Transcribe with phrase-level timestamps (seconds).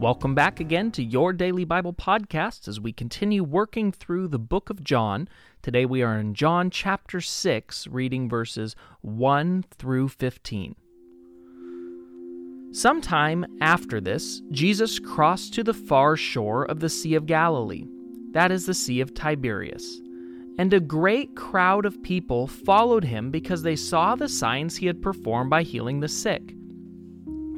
[0.00, 4.70] Welcome back again to your Daily Bible Podcast as we continue working through the book
[4.70, 5.28] of John.
[5.60, 10.74] Today we are in John chapter 6, reading verses 1 through 15.
[12.72, 17.84] Sometime after this, Jesus crossed to the far shore of the Sea of Galilee,
[18.32, 20.00] that is the Sea of Tiberias.
[20.58, 25.02] And a great crowd of people followed him because they saw the signs he had
[25.02, 26.54] performed by healing the sick.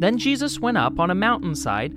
[0.00, 1.96] Then Jesus went up on a mountainside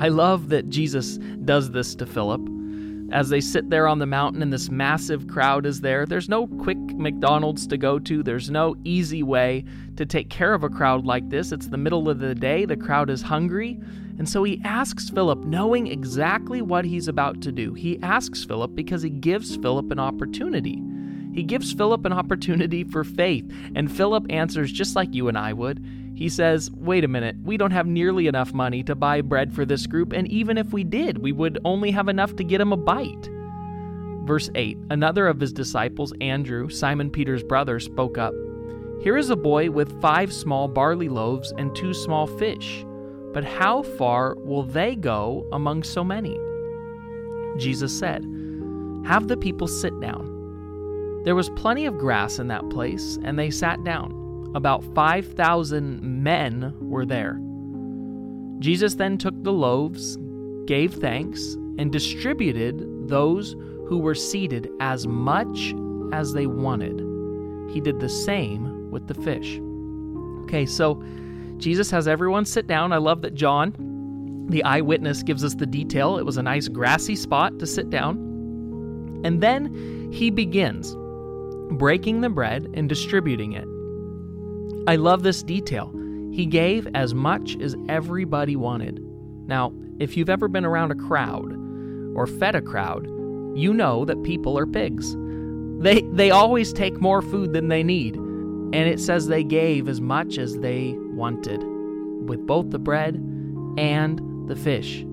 [0.00, 2.40] I love that Jesus does this to Philip.
[3.12, 6.46] As they sit there on the mountain and this massive crowd is there, there's no
[6.46, 8.22] quick McDonald's to go to.
[8.22, 9.64] There's no easy way
[9.96, 11.52] to take care of a crowd like this.
[11.52, 13.78] It's the middle of the day, the crowd is hungry.
[14.18, 17.74] And so he asks Philip, knowing exactly what he's about to do.
[17.74, 20.82] He asks Philip because he gives Philip an opportunity.
[21.34, 25.52] He gives Philip an opportunity for faith, and Philip answers just like you and I
[25.54, 25.84] would.
[26.22, 29.64] He says, Wait a minute, we don't have nearly enough money to buy bread for
[29.64, 32.72] this group, and even if we did, we would only have enough to get him
[32.72, 33.28] a bite.
[34.24, 38.32] Verse 8 Another of his disciples, Andrew, Simon Peter's brother, spoke up
[39.00, 42.86] Here is a boy with five small barley loaves and two small fish,
[43.32, 46.38] but how far will they go among so many?
[47.58, 48.22] Jesus said,
[49.06, 51.22] Have the people sit down.
[51.24, 54.21] There was plenty of grass in that place, and they sat down.
[54.54, 57.38] About 5,000 men were there.
[58.58, 60.18] Jesus then took the loaves,
[60.66, 63.56] gave thanks, and distributed those
[63.88, 65.74] who were seated as much
[66.12, 67.00] as they wanted.
[67.72, 69.58] He did the same with the fish.
[70.44, 71.02] Okay, so
[71.56, 72.92] Jesus has everyone sit down.
[72.92, 76.18] I love that John, the eyewitness, gives us the detail.
[76.18, 78.16] It was a nice grassy spot to sit down.
[79.24, 80.94] And then he begins
[81.78, 83.66] breaking the bread and distributing it.
[84.88, 85.92] I love this detail.
[86.32, 88.98] He gave as much as everybody wanted.
[89.46, 91.52] Now, if you've ever been around a crowd
[92.16, 93.06] or fed a crowd,
[93.54, 95.14] you know that people are pigs.
[95.78, 100.00] They, they always take more food than they need, and it says they gave as
[100.00, 101.62] much as they wanted,
[102.28, 103.16] with both the bread
[103.78, 105.04] and the fish.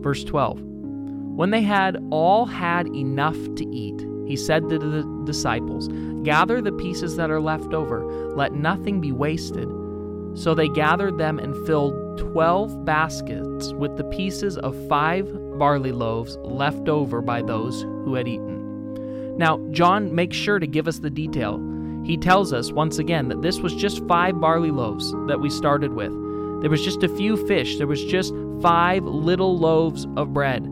[0.00, 5.88] Verse 12 When they had all had enough to eat, he said to the disciples,
[6.24, 8.04] Gather the pieces that are left over,
[8.34, 9.68] let nothing be wasted.
[10.34, 15.26] So they gathered them and filled twelve baskets with the pieces of five
[15.58, 19.36] barley loaves left over by those who had eaten.
[19.36, 21.62] Now, John makes sure to give us the detail.
[22.04, 25.92] He tells us once again that this was just five barley loaves that we started
[25.92, 26.12] with.
[26.60, 30.64] There was just a few fish, there was just five little loaves of bread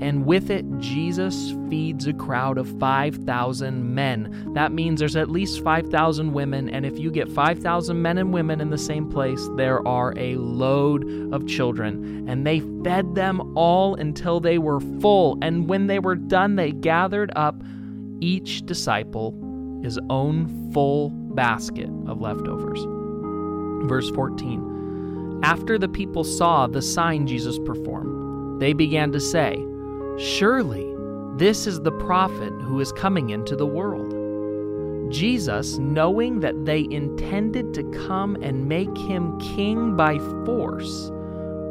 [0.00, 4.52] and with it, Jesus feeds a crowd of 5,000 men.
[4.54, 8.60] That means there's at least 5,000 women, and if you get 5,000 men and women
[8.60, 12.28] in the same place, there are a load of children.
[12.28, 16.72] And they fed them all until they were full, and when they were done, they
[16.72, 17.60] gathered up
[18.20, 19.34] each disciple
[19.82, 22.80] his own full basket of leftovers.
[23.88, 29.64] Verse 14 After the people saw the sign Jesus performed, they began to say,
[30.18, 30.96] Surely
[31.36, 34.14] this is the prophet who is coming into the world.
[35.12, 41.12] Jesus, knowing that they intended to come and make him king by force,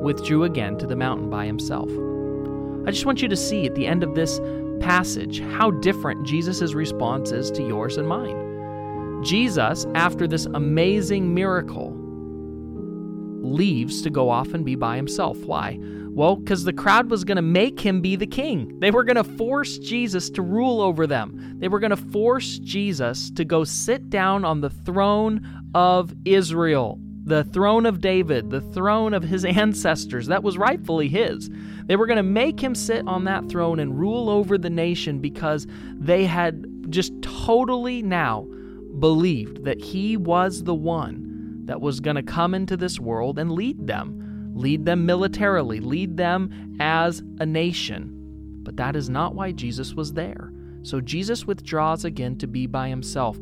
[0.01, 1.89] withdrew again to the mountain by himself.
[2.87, 4.39] I just want you to see at the end of this
[4.79, 9.23] passage how different Jesus' response is to yours and mine.
[9.25, 11.96] Jesus, after this amazing miracle,
[13.41, 15.37] leaves to go off and be by himself.
[15.39, 15.79] Why?
[15.81, 18.79] Well, because the crowd was going to make him be the king.
[18.79, 21.57] They were going to force Jesus to rule over them.
[21.59, 26.99] They were going to force Jesus to go sit down on the throne of Israel.
[27.27, 31.49] the throne of David, the throne of his ancestors that was rightfully his.
[31.85, 35.19] They were going to make him sit on that throne and rule over the nation
[35.19, 38.47] because they had just totally now
[38.99, 41.26] believed that he was the one
[41.67, 46.17] that was going to come into this world and lead them, lead them militarily, lead
[46.17, 48.13] them as a nation.
[48.63, 50.51] But that is not why Jesus was there.
[50.83, 53.37] So Jesus withdraws again to be by himself.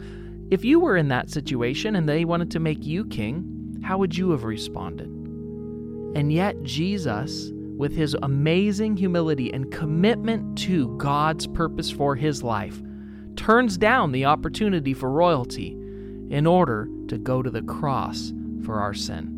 [0.51, 4.17] If you were in that situation and they wanted to make you king, how would
[4.17, 5.07] you have responded?
[5.07, 12.81] And yet, Jesus, with his amazing humility and commitment to God's purpose for his life,
[13.35, 15.77] turns down the opportunity for royalty
[16.29, 18.33] in order to go to the cross
[18.63, 19.31] for our sin.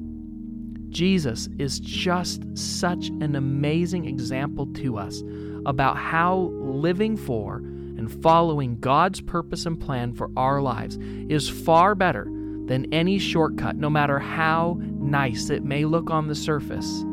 [0.90, 5.22] Jesus is just such an amazing example to us
[5.66, 10.98] about how living for and following God's purpose and plan for our lives
[11.30, 12.26] is far better
[12.68, 17.04] than any shortcut, no matter how nice it may look on the surface.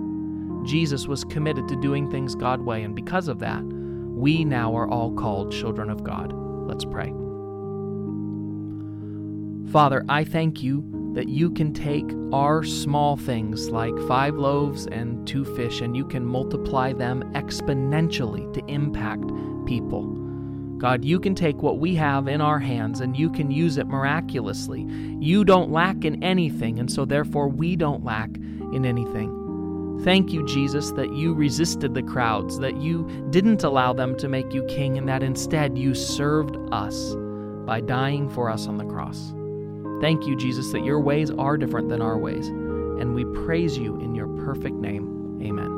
[0.65, 4.89] Jesus was committed to doing things God's way, and because of that, we now are
[4.89, 6.33] all called children of God.
[6.67, 7.13] Let's pray.
[9.75, 10.85] Father, I thank you
[11.15, 16.05] that you can take our small things like five loaves and two fish and you
[16.05, 19.25] can multiply them exponentially to impact
[19.67, 20.05] people.
[20.79, 23.89] God, you can take what we have in our hands and you can use it
[23.89, 24.83] miraculously.
[25.19, 29.99] You don't lack in anything, and so therefore we don't lack in anything.
[30.05, 34.55] Thank you, Jesus, that you resisted the crowds, that you didn't allow them to make
[34.55, 37.17] you king, and that instead you served us
[37.67, 39.35] by dying for us on the cross.
[40.05, 43.99] Thank you, Jesus, that your ways are different than our ways, and we praise you
[44.03, 45.41] in your perfect name.
[45.43, 45.74] Amen.